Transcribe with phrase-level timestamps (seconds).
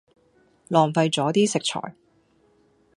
[0.67, 1.95] 浪費左啲食材